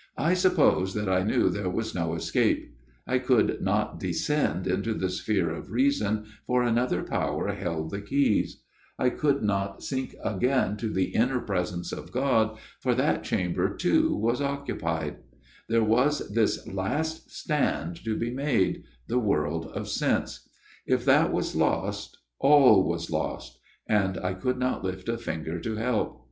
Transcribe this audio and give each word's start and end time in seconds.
"I 0.28 0.34
suppose 0.34 0.92
that 0.92 1.08
I 1.08 1.22
knew 1.22 1.48
there 1.48 1.70
was 1.70 1.94
no 1.94 2.14
escape. 2.14 2.74
FATHER 3.06 3.20
GIRDLESTONE'S 3.20 3.24
TALE 3.24 3.64
131 3.64 3.72
I 3.72 3.84
could 3.86 3.88
not 3.88 4.00
descend 4.00 4.66
into 4.66 4.92
the 4.92 5.08
sphere 5.08 5.48
of 5.50 5.70
reason, 5.70 6.26
for 6.46 6.62
another 6.62 7.02
power 7.02 7.50
held 7.54 7.88
the 7.88 8.02
keys; 8.02 8.60
I 8.98 9.08
could 9.08 9.42
not 9.42 9.82
sink 9.82 10.14
again 10.22 10.76
to 10.76 10.90
the 10.90 11.14
inner 11.14 11.40
presence 11.40 11.90
of 11.90 12.12
God, 12.12 12.58
for 12.80 12.94
that 12.94 13.24
chamber 13.24 13.74
too 13.74 14.14
was 14.14 14.42
occupied; 14.42 15.16
there 15.70 15.82
was 15.82 16.28
this 16.28 16.68
last 16.68 17.30
stand 17.30 18.04
to 18.04 18.14
be 18.14 18.30
made 18.30 18.82
the 19.06 19.18
world 19.18 19.68
of 19.68 19.88
sense. 19.88 20.50
If 20.84 21.06
that 21.06 21.32
was 21.32 21.56
lost, 21.56 22.18
all 22.38 22.86
was 22.86 23.10
lost: 23.10 23.58
and 23.88 24.18
I 24.18 24.34
could 24.34 24.58
not 24.58 24.84
lift 24.84 25.08
a 25.08 25.16
finger 25.16 25.58
to 25.60 25.76
help. 25.76 26.28